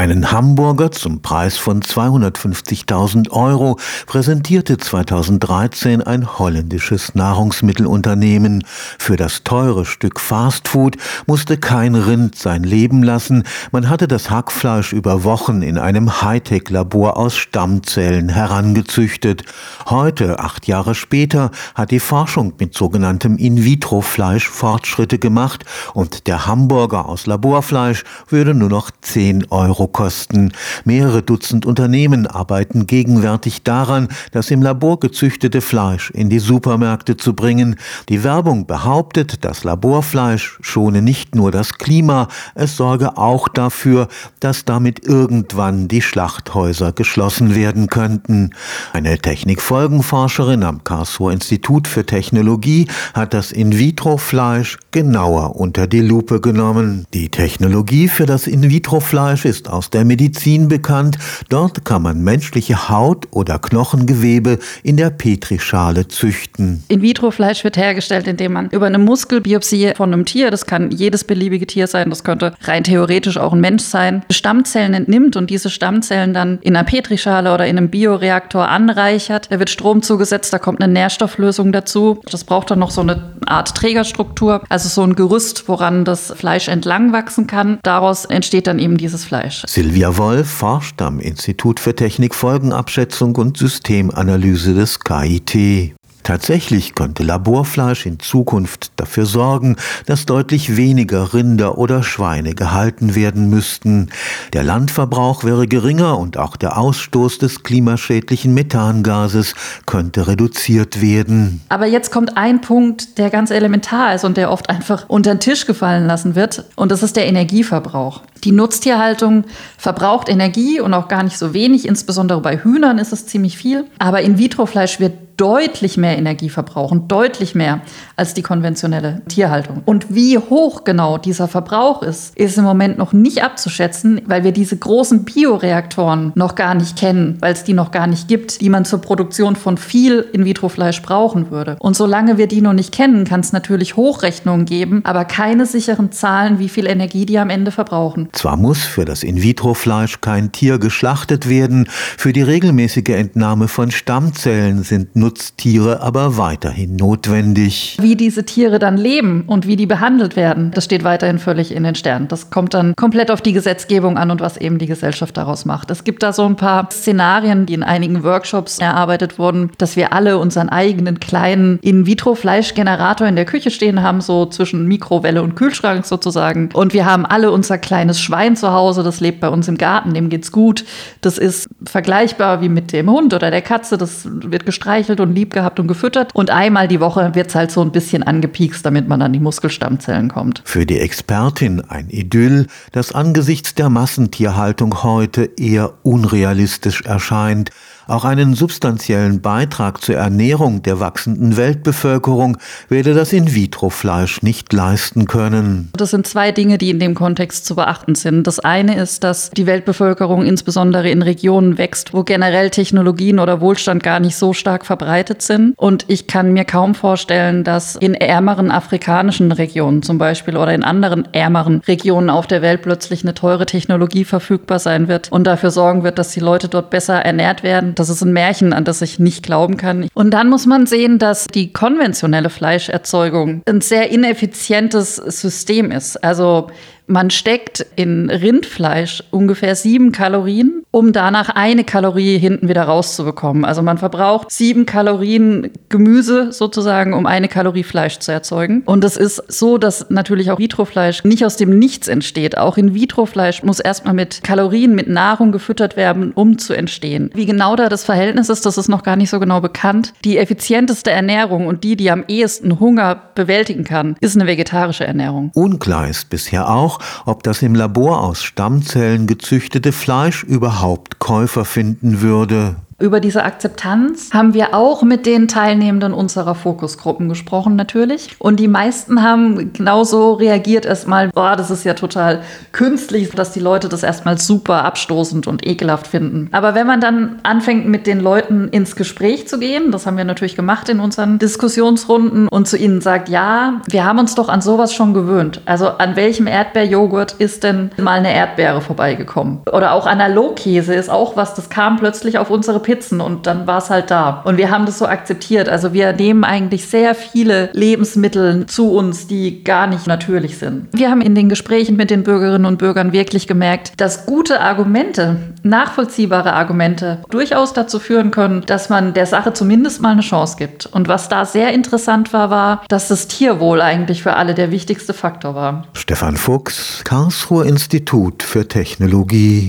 Einen 0.00 0.32
Hamburger 0.32 0.90
zum 0.92 1.20
Preis 1.20 1.58
von 1.58 1.82
250.000 1.82 3.28
Euro 3.32 3.78
präsentierte 4.06 4.78
2013 4.78 6.00
ein 6.00 6.38
holländisches 6.38 7.14
Nahrungsmittelunternehmen. 7.14 8.64
Für 8.98 9.18
das 9.18 9.44
teure 9.44 9.84
Stück 9.84 10.18
Fastfood 10.18 10.96
musste 11.26 11.58
kein 11.58 11.94
Rind 11.94 12.34
sein 12.34 12.62
Leben 12.62 13.02
lassen. 13.02 13.42
Man 13.72 13.90
hatte 13.90 14.08
das 14.08 14.30
Hackfleisch 14.30 14.94
über 14.94 15.22
Wochen 15.24 15.60
in 15.60 15.76
einem 15.76 16.22
Hightech-Labor 16.22 17.18
aus 17.18 17.36
Stammzellen 17.36 18.30
herangezüchtet. 18.30 19.44
Heute, 19.84 20.38
acht 20.38 20.66
Jahre 20.66 20.94
später, 20.94 21.50
hat 21.74 21.90
die 21.90 22.00
Forschung 22.00 22.54
mit 22.58 22.72
sogenanntem 22.72 23.36
In-vitro-Fleisch 23.36 24.48
Fortschritte 24.48 25.18
gemacht 25.18 25.66
und 25.92 26.26
der 26.26 26.46
Hamburger 26.46 27.06
aus 27.06 27.26
Laborfleisch 27.26 28.04
würde 28.30 28.54
nur 28.54 28.70
noch 28.70 28.90
10 29.02 29.50
Euro 29.50 29.89
Euro 29.90 30.00
kosten. 30.00 30.52
Mehrere 30.84 31.22
Dutzend 31.22 31.66
Unternehmen 31.66 32.26
arbeiten 32.26 32.86
gegenwärtig 32.86 33.62
daran, 33.62 34.08
das 34.32 34.50
im 34.50 34.62
Labor 34.62 35.00
gezüchtete 35.00 35.60
Fleisch 35.60 36.10
in 36.10 36.30
die 36.30 36.38
Supermärkte 36.38 37.16
zu 37.16 37.34
bringen. 37.34 37.76
Die 38.08 38.24
Werbung 38.24 38.66
behauptet, 38.66 39.44
das 39.44 39.64
Laborfleisch 39.64 40.58
schone 40.62 41.02
nicht 41.02 41.34
nur 41.34 41.50
das 41.50 41.74
Klima, 41.74 42.28
es 42.54 42.76
sorge 42.76 43.16
auch 43.18 43.48
dafür, 43.48 44.08
dass 44.40 44.64
damit 44.64 45.04
irgendwann 45.04 45.88
die 45.88 46.02
Schlachthäuser 46.02 46.92
geschlossen 46.92 47.54
werden 47.54 47.88
könnten. 47.88 48.50
Eine 48.92 49.18
Technikfolgenforscherin 49.18 50.62
am 50.62 50.84
Karlsruher 50.84 51.32
Institut 51.32 51.88
für 51.88 52.06
Technologie 52.06 52.86
hat 53.14 53.34
das 53.34 53.52
In-vitro-Fleisch 53.52 54.78
genauer 54.90 55.56
unter 55.56 55.86
die 55.86 56.00
Lupe 56.00 56.40
genommen. 56.40 57.06
Die 57.12 57.28
Technologie 57.28 58.08
für 58.08 58.26
das 58.26 58.46
In-vitro-Fleisch 58.46 59.44
ist 59.44 59.68
aus 59.68 59.79
der 59.88 60.04
Medizin 60.04 60.68
bekannt. 60.68 61.16
Dort 61.48 61.84
kann 61.84 62.02
man 62.02 62.22
menschliche 62.22 62.88
Haut 62.88 63.28
oder 63.30 63.58
Knochengewebe 63.58 64.58
in 64.82 64.96
der 64.96 65.10
Petrischale 65.10 66.08
züchten. 66.08 66.84
In-vitro-Fleisch 66.88 67.64
wird 67.64 67.76
hergestellt, 67.76 68.26
indem 68.26 68.52
man 68.52 68.68
über 68.70 68.86
eine 68.86 68.98
Muskelbiopsie 68.98 69.92
von 69.96 70.12
einem 70.12 70.24
Tier, 70.24 70.50
das 70.50 70.66
kann 70.66 70.90
jedes 70.90 71.24
beliebige 71.24 71.66
Tier 71.66 71.86
sein, 71.86 72.10
das 72.10 72.24
könnte 72.24 72.54
rein 72.62 72.84
theoretisch 72.84 73.38
auch 73.38 73.52
ein 73.52 73.60
Mensch 73.60 73.84
sein, 73.84 74.24
Stammzellen 74.30 74.94
entnimmt 74.94 75.36
und 75.36 75.50
diese 75.50 75.70
Stammzellen 75.70 76.34
dann 76.34 76.58
in 76.62 76.76
einer 76.76 76.84
Petrischale 76.84 77.54
oder 77.54 77.66
in 77.66 77.78
einem 77.78 77.88
Bioreaktor 77.88 78.68
anreichert. 78.68 79.46
Da 79.50 79.58
wird 79.58 79.70
Strom 79.70 80.02
zugesetzt, 80.02 80.52
da 80.52 80.58
kommt 80.58 80.82
eine 80.82 80.92
Nährstofflösung 80.92 81.72
dazu. 81.72 82.20
Das 82.30 82.44
braucht 82.44 82.70
dann 82.70 82.80
noch 82.80 82.90
so 82.90 83.00
eine 83.00 83.32
Art 83.50 83.74
Trägerstruktur, 83.74 84.62
also 84.68 84.88
so 84.88 85.02
ein 85.02 85.14
Gerüst, 85.14 85.68
woran 85.68 86.04
das 86.04 86.32
Fleisch 86.36 86.68
entlang 86.68 87.12
wachsen 87.12 87.46
kann. 87.46 87.78
Daraus 87.82 88.24
entsteht 88.24 88.66
dann 88.66 88.78
eben 88.78 88.96
dieses 88.96 89.24
Fleisch. 89.24 89.64
Silvia 89.66 90.16
Wolf 90.16 90.48
forscht 90.48 91.02
am 91.02 91.20
Institut 91.20 91.80
für 91.80 91.94
Technikfolgenabschätzung 91.94 93.36
und 93.36 93.56
Systemanalyse 93.56 94.74
des 94.74 95.00
KIT. 95.00 95.94
Tatsächlich 96.30 96.94
könnte 96.94 97.24
Laborfleisch 97.24 98.06
in 98.06 98.20
Zukunft 98.20 98.92
dafür 98.94 99.26
sorgen, 99.26 99.74
dass 100.06 100.26
deutlich 100.26 100.76
weniger 100.76 101.34
Rinder 101.34 101.76
oder 101.76 102.04
Schweine 102.04 102.54
gehalten 102.54 103.16
werden 103.16 103.50
müssten. 103.50 104.10
Der 104.52 104.62
Landverbrauch 104.62 105.42
wäre 105.42 105.66
geringer 105.66 106.16
und 106.16 106.38
auch 106.38 106.54
der 106.54 106.78
Ausstoß 106.78 107.38
des 107.38 107.64
klimaschädlichen 107.64 108.54
Methangases 108.54 109.56
könnte 109.86 110.28
reduziert 110.28 111.00
werden. 111.00 111.62
Aber 111.68 111.86
jetzt 111.86 112.12
kommt 112.12 112.36
ein 112.36 112.60
Punkt, 112.60 113.18
der 113.18 113.30
ganz 113.30 113.50
elementar 113.50 114.14
ist 114.14 114.24
und 114.24 114.36
der 114.36 114.52
oft 114.52 114.70
einfach 114.70 115.06
unter 115.08 115.34
den 115.34 115.40
Tisch 115.40 115.66
gefallen 115.66 116.06
lassen 116.06 116.36
wird, 116.36 116.64
und 116.76 116.92
das 116.92 117.02
ist 117.02 117.16
der 117.16 117.26
Energieverbrauch. 117.26 118.22
Die 118.44 118.52
Nutztierhaltung 118.52 119.44
verbraucht 119.76 120.28
Energie 120.28 120.80
und 120.80 120.94
auch 120.94 121.08
gar 121.08 121.22
nicht 121.22 121.38
so 121.38 121.54
wenig, 121.54 121.86
insbesondere 121.86 122.40
bei 122.40 122.58
Hühnern 122.58 122.98
ist 122.98 123.12
es 123.12 123.26
ziemlich 123.26 123.56
viel, 123.56 123.84
aber 123.98 124.22
In-vitro-Fleisch 124.22 125.00
wird 125.00 125.12
deutlich 125.40 125.96
mehr 125.96 126.18
Energie 126.18 126.50
verbrauchen, 126.50 127.08
deutlich 127.08 127.54
mehr 127.54 127.80
als 128.14 128.34
die 128.34 128.42
konventionelle 128.42 129.22
Tierhaltung. 129.26 129.80
Und 129.86 130.14
wie 130.14 130.36
hoch 130.36 130.84
genau 130.84 131.16
dieser 131.16 131.48
Verbrauch 131.48 132.02
ist, 132.02 132.36
ist 132.36 132.58
im 132.58 132.64
Moment 132.64 132.98
noch 132.98 133.14
nicht 133.14 133.42
abzuschätzen, 133.42 134.20
weil 134.26 134.44
wir 134.44 134.52
diese 134.52 134.76
großen 134.76 135.24
Bioreaktoren 135.24 136.32
noch 136.34 136.56
gar 136.56 136.74
nicht 136.74 136.98
kennen, 136.98 137.38
weil 137.40 137.54
es 137.54 137.64
die 137.64 137.72
noch 137.72 137.90
gar 137.90 138.06
nicht 138.06 138.28
gibt, 138.28 138.60
die 138.60 138.68
man 138.68 138.84
zur 138.84 139.00
Produktion 139.00 139.56
von 139.56 139.78
viel 139.78 140.26
In-vitro-Fleisch 140.32 141.00
brauchen 141.00 141.50
würde. 141.50 141.76
Und 141.78 141.96
solange 141.96 142.36
wir 142.36 142.46
die 142.46 142.60
noch 142.60 142.74
nicht 142.74 142.92
kennen, 142.92 143.24
kann 143.24 143.40
es 143.40 143.54
natürlich 143.54 143.96
Hochrechnungen 143.96 144.66
geben, 144.66 145.00
aber 145.04 145.24
keine 145.24 145.64
sicheren 145.64 146.12
Zahlen, 146.12 146.58
wie 146.58 146.68
viel 146.68 146.86
Energie 146.86 147.24
die 147.24 147.38
am 147.38 147.48
Ende 147.48 147.70
verbrauchen. 147.70 148.28
Zwar 148.32 148.56
muss 148.56 148.84
für 148.84 149.04
das 149.04 149.22
In-vitro-Fleisch 149.22 150.20
kein 150.20 150.52
Tier 150.52 150.78
geschlachtet 150.78 151.48
werden, 151.48 151.86
für 152.16 152.32
die 152.32 152.42
regelmäßige 152.42 153.08
Entnahme 153.08 153.68
von 153.68 153.90
Stammzellen 153.90 154.82
sind 154.82 155.16
Nutztiere 155.16 156.00
aber 156.00 156.36
weiterhin 156.36 156.96
notwendig. 156.96 157.96
Wie 158.00 158.16
diese 158.16 158.44
Tiere 158.44 158.78
dann 158.78 158.96
leben 158.96 159.44
und 159.46 159.66
wie 159.66 159.76
die 159.76 159.86
behandelt 159.86 160.36
werden, 160.36 160.70
das 160.72 160.84
steht 160.84 161.04
weiterhin 161.04 161.38
völlig 161.38 161.72
in 161.72 161.84
den 161.84 161.94
Sternen. 161.94 162.28
Das 162.28 162.50
kommt 162.50 162.74
dann 162.74 162.94
komplett 162.96 163.30
auf 163.30 163.40
die 163.40 163.52
Gesetzgebung 163.52 164.16
an 164.16 164.30
und 164.30 164.40
was 164.40 164.56
eben 164.56 164.78
die 164.78 164.86
Gesellschaft 164.86 165.36
daraus 165.36 165.64
macht. 165.64 165.90
Es 165.90 166.04
gibt 166.04 166.22
da 166.22 166.32
so 166.32 166.44
ein 166.44 166.56
paar 166.56 166.88
Szenarien, 166.90 167.66
die 167.66 167.74
in 167.74 167.82
einigen 167.82 168.22
Workshops 168.22 168.78
erarbeitet 168.78 169.38
wurden, 169.38 169.70
dass 169.78 169.96
wir 169.96 170.12
alle 170.12 170.38
unseren 170.38 170.68
eigenen 170.68 171.20
kleinen 171.20 171.78
In-vitro-Fleischgenerator 171.80 173.26
in 173.26 173.36
der 173.36 173.44
Küche 173.44 173.70
stehen 173.70 174.02
haben, 174.02 174.20
so 174.20 174.46
zwischen 174.46 174.86
Mikrowelle 174.86 175.42
und 175.42 175.56
Kühlschrank 175.56 176.06
sozusagen. 176.06 176.70
Und 176.72 176.92
wir 176.92 177.06
haben 177.06 177.26
alle 177.26 177.50
unser 177.50 177.78
kleines 177.78 178.19
Schwein 178.20 178.56
zu 178.56 178.72
Hause, 178.72 179.02
das 179.02 179.20
lebt 179.20 179.40
bei 179.40 179.48
uns 179.48 179.68
im 179.68 179.78
Garten, 179.78 180.14
dem 180.14 180.28
geht's 180.28 180.52
gut. 180.52 180.84
Das 181.20 181.38
ist 181.38 181.68
vergleichbar 181.84 182.60
wie 182.60 182.68
mit 182.68 182.92
dem 182.92 183.10
Hund 183.10 183.34
oder 183.34 183.50
der 183.50 183.62
Katze, 183.62 183.98
das 183.98 184.26
wird 184.26 184.66
gestreichelt 184.66 185.20
und 185.20 185.34
lieb 185.34 185.52
gehabt 185.52 185.80
und 185.80 185.88
gefüttert. 185.88 186.34
Und 186.34 186.50
einmal 186.50 186.88
die 186.88 187.00
Woche 187.00 187.34
wird 187.34 187.48
es 187.48 187.54
halt 187.54 187.70
so 187.70 187.80
ein 187.82 187.92
bisschen 187.92 188.22
angepiekst, 188.22 188.84
damit 188.84 189.08
man 189.08 189.22
an 189.22 189.32
die 189.32 189.40
Muskelstammzellen 189.40 190.28
kommt. 190.28 190.62
Für 190.64 190.86
die 190.86 190.98
Expertin 190.98 191.82
ein 191.88 192.08
Idyll, 192.10 192.66
das 192.92 193.12
angesichts 193.12 193.74
der 193.74 193.88
Massentierhaltung 193.90 195.02
heute 195.02 195.50
eher 195.56 195.94
unrealistisch 196.02 197.02
erscheint. 197.02 197.70
Auch 198.06 198.24
einen 198.24 198.54
substanziellen 198.54 199.40
Beitrag 199.40 200.02
zur 200.02 200.16
Ernährung 200.16 200.82
der 200.82 201.00
wachsenden 201.00 201.56
Weltbevölkerung 201.56 202.56
werde 202.88 203.14
das 203.14 203.32
In-vitro-Fleisch 203.32 204.42
nicht 204.42 204.72
leisten 204.72 205.26
können. 205.26 205.90
Das 205.96 206.10
sind 206.10 206.26
zwei 206.26 206.50
Dinge, 206.52 206.78
die 206.78 206.90
in 206.90 206.98
dem 206.98 207.14
Kontext 207.14 207.66
zu 207.66 207.76
beachten 207.76 208.14
sind. 208.14 208.46
Das 208.46 208.58
eine 208.58 208.96
ist, 208.96 209.22
dass 209.22 209.50
die 209.50 209.66
Weltbevölkerung 209.66 210.44
insbesondere 210.44 211.10
in 211.10 211.22
Regionen 211.22 211.78
wächst, 211.78 212.14
wo 212.14 212.24
generell 212.24 212.70
Technologien 212.70 213.38
oder 213.38 213.60
Wohlstand 213.60 214.02
gar 214.02 214.20
nicht 214.20 214.36
so 214.36 214.52
stark 214.52 214.86
verbreitet 214.86 215.42
sind. 215.42 215.74
Und 215.76 216.04
ich 216.08 216.26
kann 216.26 216.52
mir 216.52 216.64
kaum 216.64 216.94
vorstellen, 216.94 217.64
dass 217.64 217.96
in 217.96 218.14
ärmeren 218.14 218.70
afrikanischen 218.70 219.52
Regionen 219.52 220.02
zum 220.02 220.18
Beispiel 220.18 220.56
oder 220.56 220.74
in 220.74 220.82
anderen 220.82 221.32
ärmeren 221.32 221.80
Regionen 221.86 222.30
auf 222.30 222.46
der 222.46 222.62
Welt 222.62 222.82
plötzlich 222.82 223.22
eine 223.22 223.34
teure 223.34 223.66
Technologie 223.66 224.24
verfügbar 224.24 224.78
sein 224.78 225.08
wird 225.08 225.30
und 225.30 225.44
dafür 225.44 225.70
sorgen 225.70 226.02
wird, 226.02 226.18
dass 226.18 226.30
die 226.30 226.40
Leute 226.40 226.68
dort 226.68 226.90
besser 226.90 227.16
ernährt 227.16 227.62
werden 227.62 227.89
das 227.94 228.08
ist 228.08 228.22
ein 228.22 228.32
Märchen, 228.32 228.72
an 228.72 228.84
das 228.84 229.02
ich 229.02 229.18
nicht 229.18 229.42
glauben 229.42 229.76
kann. 229.76 230.08
Und 230.14 230.30
dann 230.30 230.48
muss 230.48 230.66
man 230.66 230.86
sehen, 230.86 231.18
dass 231.18 231.46
die 231.46 231.72
konventionelle 231.72 232.50
Fleischerzeugung 232.50 233.62
ein 233.66 233.80
sehr 233.80 234.10
ineffizientes 234.10 235.16
System 235.16 235.90
ist. 235.90 236.22
Also 236.22 236.68
man 237.10 237.30
steckt 237.30 237.84
in 237.96 238.30
Rindfleisch 238.30 239.24
ungefähr 239.30 239.74
sieben 239.74 240.12
Kalorien, 240.12 240.84
um 240.92 241.12
danach 241.12 241.48
eine 241.48 241.82
Kalorie 241.82 242.38
hinten 242.38 242.68
wieder 242.68 242.84
rauszubekommen. 242.84 243.64
Also 243.64 243.82
man 243.82 243.98
verbraucht 243.98 244.50
sieben 244.52 244.86
Kalorien 244.86 245.70
Gemüse 245.88 246.52
sozusagen, 246.52 247.12
um 247.12 247.26
eine 247.26 247.48
Kalorie 247.48 247.82
Fleisch 247.82 248.20
zu 248.20 248.30
erzeugen. 248.30 248.82
Und 248.86 249.02
es 249.02 249.16
ist 249.16 249.42
so, 249.48 249.76
dass 249.76 250.08
natürlich 250.10 250.52
auch 250.52 250.58
Vitrofleisch 250.58 251.24
nicht 251.24 251.44
aus 251.44 251.56
dem 251.56 251.78
Nichts 251.78 252.06
entsteht. 252.06 252.56
Auch 252.56 252.76
in 252.76 252.94
Vitrofleisch 252.94 253.64
muss 253.64 253.80
erstmal 253.80 254.14
mit 254.14 254.44
Kalorien, 254.44 254.94
mit 254.94 255.08
Nahrung 255.08 255.50
gefüttert 255.50 255.96
werden, 255.96 256.30
um 256.32 256.58
zu 256.58 256.74
entstehen. 256.74 257.30
Wie 257.34 257.46
genau 257.46 257.74
da 257.74 257.88
das 257.88 258.04
Verhältnis 258.04 258.48
ist, 258.48 258.64
das 258.66 258.78
ist 258.78 258.88
noch 258.88 259.02
gar 259.02 259.16
nicht 259.16 259.30
so 259.30 259.40
genau 259.40 259.60
bekannt. 259.60 260.12
Die 260.24 260.38
effizienteste 260.38 261.10
Ernährung 261.10 261.66
und 261.66 261.82
die, 261.82 261.96
die 261.96 262.10
am 262.10 262.24
ehesten 262.28 262.78
Hunger 262.78 263.20
bewältigen 263.34 263.82
kann, 263.82 264.16
ist 264.20 264.36
eine 264.36 264.46
vegetarische 264.46 265.04
Ernährung. 265.04 265.50
Unklar 265.54 266.08
ist 266.08 266.30
bisher 266.30 266.70
auch, 266.70 266.99
ob 267.26 267.42
das 267.42 267.62
im 267.62 267.74
Labor 267.74 268.22
aus 268.22 268.42
Stammzellen 268.42 269.26
gezüchtete 269.26 269.92
Fleisch 269.92 270.44
überhaupt 270.44 271.18
Käufer 271.18 271.64
finden 271.64 272.20
würde. 272.20 272.76
Über 273.00 273.20
diese 273.20 273.44
Akzeptanz 273.44 274.30
haben 274.32 274.52
wir 274.52 274.74
auch 274.74 275.02
mit 275.02 275.24
den 275.24 275.48
Teilnehmenden 275.48 276.12
unserer 276.12 276.54
Fokusgruppen 276.54 277.30
gesprochen 277.30 277.74
natürlich. 277.74 278.36
Und 278.38 278.60
die 278.60 278.68
meisten 278.68 279.22
haben 279.22 279.72
genauso 279.72 280.34
reagiert 280.34 280.84
erstmal, 280.84 281.28
boah, 281.28 281.56
das 281.56 281.70
ist 281.70 281.84
ja 281.84 281.94
total 281.94 282.42
künstlich, 282.72 283.30
dass 283.30 283.52
die 283.52 283.60
Leute 283.60 283.88
das 283.88 284.02
erstmal 284.02 284.36
super 284.36 284.84
abstoßend 284.84 285.46
und 285.46 285.66
ekelhaft 285.66 286.08
finden. 286.08 286.50
Aber 286.52 286.74
wenn 286.74 286.86
man 286.86 287.00
dann 287.00 287.36
anfängt, 287.42 287.88
mit 287.88 288.06
den 288.06 288.20
Leuten 288.20 288.68
ins 288.68 288.96
Gespräch 288.96 289.48
zu 289.48 289.58
gehen, 289.58 289.92
das 289.92 290.04
haben 290.04 290.18
wir 290.18 290.24
natürlich 290.24 290.54
gemacht 290.54 290.90
in 290.90 291.00
unseren 291.00 291.38
Diskussionsrunden 291.38 292.48
und 292.48 292.68
zu 292.68 292.76
ihnen 292.76 293.00
sagt, 293.00 293.30
ja, 293.30 293.80
wir 293.88 294.04
haben 294.04 294.18
uns 294.18 294.34
doch 294.34 294.50
an 294.50 294.60
sowas 294.60 294.92
schon 294.92 295.14
gewöhnt. 295.14 295.62
Also 295.64 295.88
an 295.88 296.16
welchem 296.16 296.46
Erdbeerjoghurt 296.46 297.32
ist 297.38 297.64
denn 297.64 297.92
mal 297.96 298.18
eine 298.18 298.34
Erdbeere 298.34 298.82
vorbeigekommen? 298.82 299.60
Oder 299.72 299.92
auch 299.94 300.06
Analogkäse 300.06 300.94
ist 300.94 301.08
auch 301.08 301.36
was, 301.36 301.54
das 301.54 301.70
kam 301.70 301.96
plötzlich 301.96 302.36
auf 302.36 302.50
unsere 302.50 302.89
Pizzen 302.90 303.20
und 303.20 303.46
dann 303.46 303.68
war 303.68 303.78
es 303.78 303.88
halt 303.88 304.10
da. 304.10 304.42
Und 304.44 304.56
wir 304.56 304.72
haben 304.72 304.84
das 304.84 304.98
so 304.98 305.06
akzeptiert. 305.06 305.68
Also 305.68 305.92
wir 305.92 306.12
nehmen 306.12 306.42
eigentlich 306.42 306.86
sehr 306.86 307.14
viele 307.14 307.70
Lebensmittel 307.72 308.66
zu 308.66 308.90
uns, 308.90 309.28
die 309.28 309.62
gar 309.62 309.86
nicht 309.86 310.08
natürlich 310.08 310.58
sind. 310.58 310.88
Wir 310.90 311.08
haben 311.08 311.20
in 311.20 311.36
den 311.36 311.48
Gesprächen 311.48 311.94
mit 311.96 312.10
den 312.10 312.24
Bürgerinnen 312.24 312.64
und 312.64 312.78
Bürgern 312.78 313.12
wirklich 313.12 313.46
gemerkt, 313.46 313.92
dass 313.98 314.26
gute 314.26 314.60
Argumente, 314.60 315.36
nachvollziehbare 315.62 316.52
Argumente 316.52 317.22
durchaus 317.30 317.74
dazu 317.74 318.00
führen 318.00 318.32
können, 318.32 318.64
dass 318.66 318.88
man 318.88 319.14
der 319.14 319.26
Sache 319.26 319.52
zumindest 319.52 320.02
mal 320.02 320.10
eine 320.10 320.22
Chance 320.22 320.56
gibt. 320.58 320.86
Und 320.86 321.06
was 321.06 321.28
da 321.28 321.44
sehr 321.44 321.72
interessant 321.72 322.32
war, 322.32 322.50
war, 322.50 322.82
dass 322.88 323.06
das 323.06 323.28
Tierwohl 323.28 323.80
eigentlich 323.82 324.24
für 324.24 324.34
alle 324.34 324.54
der 324.56 324.72
wichtigste 324.72 325.14
Faktor 325.14 325.54
war. 325.54 325.86
Stefan 325.92 326.36
Fuchs, 326.36 327.02
Karlsruher 327.04 327.66
Institut 327.66 328.42
für 328.42 328.66
Technologie. 328.66 329.68